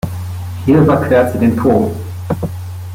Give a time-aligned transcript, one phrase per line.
[0.65, 1.93] Hier überquert sie den Po.